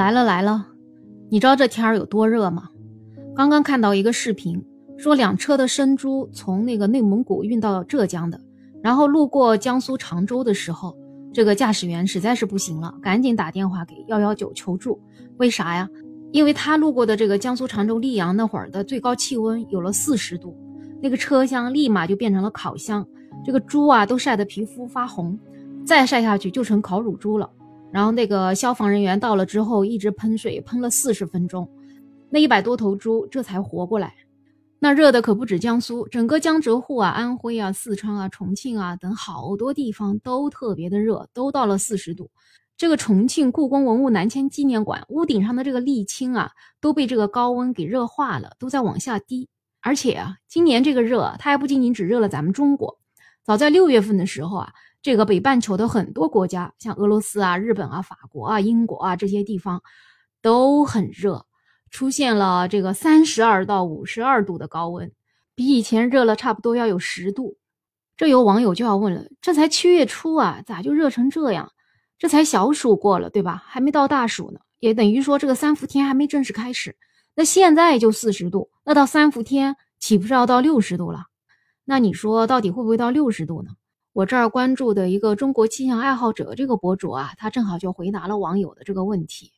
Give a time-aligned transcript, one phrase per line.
[0.00, 0.66] 来了来了，
[1.28, 2.70] 你知道这天儿有多热吗？
[3.36, 4.64] 刚刚看到一个视频，
[4.96, 8.40] 说两车的生猪从那个内蒙古运到浙江的，
[8.82, 10.96] 然后路过江苏常州的时候，
[11.34, 14.98] 这个驾驶员实在是不行了，赶紧打电话给幺幺九求助。
[15.36, 15.86] 为啥呀？
[16.32, 20.56] 因为他路过的这个江苏常州溧阳那会儿的最高气温有了四十度，
[21.02, 23.06] 那个车厢立马就变成了烤箱，
[23.44, 25.38] 这个猪啊都晒得皮肤发红，
[25.84, 27.50] 再晒下去就成烤乳猪了。
[27.92, 31.68] 然后那个消防人员到了之后，一直喷水喷了四十分钟，
[32.30, 34.14] 那一百多头猪这才活过来。
[34.78, 42.30] 那热的可不止江苏，整个江浙沪啊、安徽啊、四川啊、重庆啊等好多地方都特别的热，都到了四十度。
[42.76, 49.48] 这个重庆故宫文物南迁纪念馆屋顶上的这个沥青啊，都被这个高温给热化了，都在往下滴。
[49.82, 52.98] 而且啊，今年这个热，它还不仅仅只热了咱们中国，
[53.44, 54.72] 早在六月份的时候啊。
[55.02, 59.82] 这个北半球的很多国家，像俄罗斯啊、日本啊、法国啊、英国啊这些地方，
[60.42, 61.46] 都很热，
[61.90, 65.10] 出现了这个三十二到五十二度的高温，
[65.54, 67.56] 比以前热了差不多要有十度。
[68.16, 71.72] 这有网友就要问了：这才七月初啊，咋就热成这样？
[72.18, 73.64] 这才小暑过了，对吧？
[73.66, 76.94] 还没到大暑呢，也等于说这个三伏天还没正式开始。
[77.34, 81.24] 那现在就四十度，那到三伏天岂不是要到六十度了？
[81.86, 83.70] 那你说到底会不会到六十度呢？
[84.12, 89.52] 我这儿关注的一个中国气象爱好者这个博主啊，他正好就回答了网友的这个问题。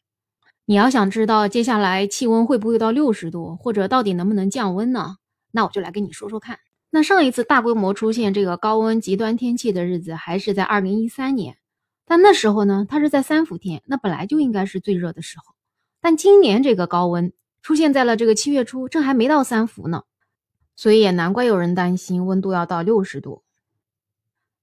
[0.66, 5.16] 你要想知道接下来气温会不会到六十度，或者到底能不能降温呢？
[5.50, 6.58] 那我就来跟你说说看。
[6.90, 11.56] 那上一次大规模出现这个高温极端天气的日子还是在二零一三年，
[12.04, 15.54] 但那时候呢，它是在三伏天，那本来就应该是最热的时候。
[16.02, 20.02] 但今年这个高温出现在了这个七月初，这还没到三伏呢，
[20.76, 23.42] 所以也难怪有人担心温度要到六十度。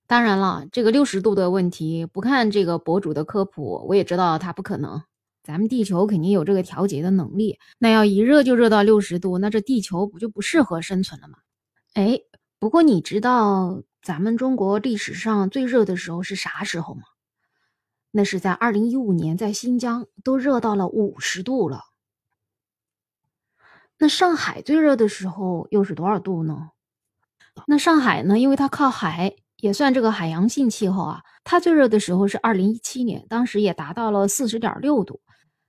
[0.10, 5.04] 当然了，这个六十度的问题，不看这个博主的科普，我也知道它不可能。
[5.44, 7.60] 咱们地球肯定有这个调节的能力。
[7.78, 11.38] 那要一热就热到六十度，那这地球不就不适合生存了吗？
[11.94, 12.22] 哎，
[12.58, 17.04] 不过你知道咱们中国历史上最热的时候是啥时候吗？
[18.10, 21.84] 那是在二零一五年，在新疆都热到了五十度了。
[24.00, 26.72] 那上海最热的时候又是多少度呢？
[27.68, 29.36] 那上海呢，因为它靠海。
[29.62, 35.20] 也算这个海洋性气候啊，它最热的时候是二零一七年，当时也达到了四十点六度。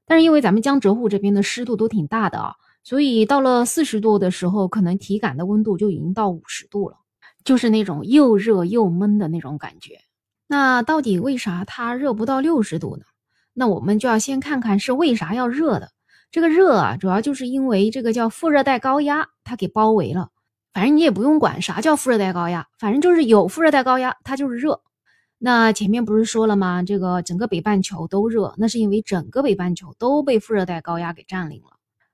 [0.06, 6.96] 但是因为咱们江浙沪这边的湿度都挺大的啊，所以到了四十度的时候，可能体感的温度就已经到五十度了，
[7.44, 9.98] 就是那种又热又闷的那种感觉。
[10.46, 13.04] 那到底为啥它热不到六十度呢？
[13.52, 15.90] 那我们就要先看看是为啥要热的。
[16.30, 20.28] 这个热啊，主要就是因为这个叫副热带高压，它给包围了。
[20.72, 24.80] 反正你也不用管啥叫副热带高压，反正就是有副热带高压，它就是热。
[25.38, 26.82] 那前面不是说了吗？
[26.82, 31.70] 这个整个北半球都热，那是因为整个北半球都被副热带高压给占领了。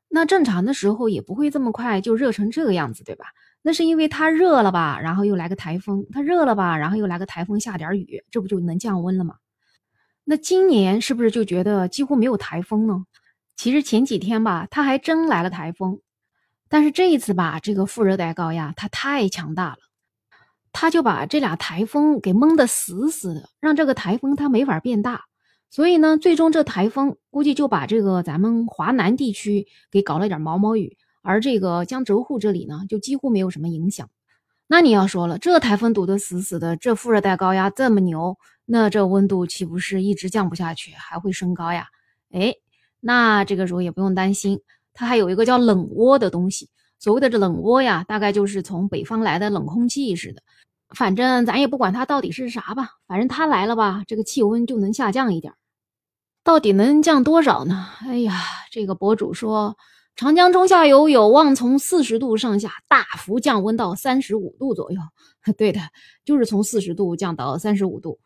[0.09, 3.27] 那正常的时候也不会这么快就热成这个样子，对吧？
[3.63, 9.35] 那是因为它热了吧，然后又来个台风，它热了吧，然后又来个台风下点雨，这不就能降温了吗？
[10.25, 13.05] 那今年是不是就觉得几乎没有台风呢？
[13.57, 15.99] 其实前几天吧，它还真来了台风。
[16.69, 19.79] 但是这一次吧，这个副热带高压它太强大了，
[20.73, 25.25] 它就把这俩台风给蒙得死死的，让这个台风它没法变大。
[25.71, 34.09] 所以呢，最终这台风估计就把这个咱们华南地区给搞了点毛毛雨，而这个江浙沪这里呢，就几乎没有什么影响。
[34.69, 41.87] 那你要说了，这台风堵得死死的，这副热带高压这么牛，那这温度岂不是一直降不下去，还会升高呀？
[42.33, 42.55] 哎，
[43.01, 44.61] 那这个时候也不用担心。
[44.97, 46.69] 它还有一个叫冷涡的东西，
[46.99, 50.43] 所谓的这冷涡呀，大概就是从北方来的冷空气似的。
[50.89, 55.53] 反正咱也不管它到底是啥吧，反正它来了吧，这个气温就能下降一点。
[56.43, 57.89] 到底能降多少呢？
[58.07, 58.41] 哎呀，
[58.71, 59.77] 这个博主说，
[60.15, 65.01] 长江中下游有望从四十度上下大幅降温到三十五度左右。
[65.59, 65.81] 对的，
[66.25, 68.19] 就是从四十度降到三十五度。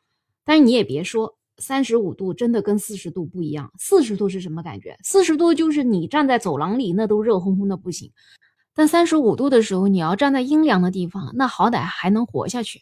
[0.44, 1.36] 但你也别说。
[1.60, 3.70] 三十五度真的跟四十度不一样。
[3.78, 4.96] 四十度是什么感觉？
[5.04, 8.10] 四十度就是你站在走廊里，那都热烘烘的不行。
[8.74, 12.80] 但三十五度的时候，你要站在阴凉的地方，那好歹还能活下去。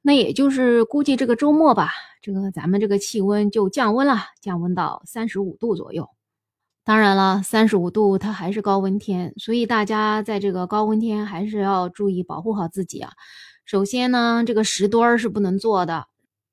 [0.00, 1.90] 那也就是估计这个周末吧，
[2.22, 6.08] 这个咱们这个气温就降温了，降温到三十五度左右。
[6.84, 13.12] 当然了，三十五度它还是高温天，所以大家在这个高温天还是要注意保护好自己啊。
[13.64, 16.06] 首先呢，这个石墩儿是不能坐的。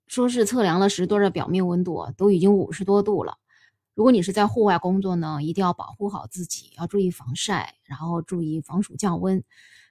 [0.07, 3.37] 说是测量了石墩的表面温度都已经五十多度了。
[3.93, 9.43] 如果你是在户外工作呢，一定要保护好自己，要注意防晒，然后注意防暑降温。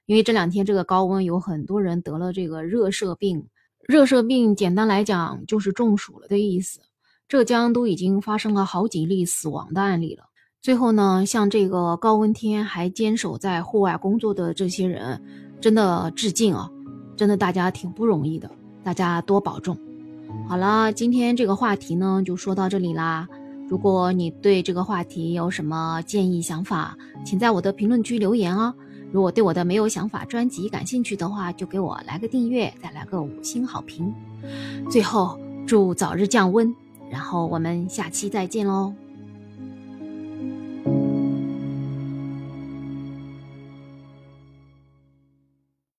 [0.06, 3.46] 因为这两天这个高温，有很多人得了这个热射病。
[3.80, 6.80] 热射病简单来讲就是中暑了的意思。
[7.26, 10.24] 浙江都已经发生了好几例死亡的案例了。
[10.60, 15.22] 最后呢，向这个高温天还坚守在户外工作的这些人，
[15.60, 16.70] 真的致敬啊！
[17.16, 18.50] 真的大家挺不容易的，
[18.82, 19.78] 大家多保重。
[20.46, 23.26] 好了，今天这个话题呢就说到这里啦。
[23.68, 28.72] 如果你对这个话题有什么建议想法，请在我的评论区留言哦。
[29.10, 34.12] 如果对我的没有想法专辑感兴趣的话，就给我来个订阅，再来个五星好评。
[34.90, 36.72] 最后祝早日降温，
[37.10, 38.92] 然后我们下期再见喽。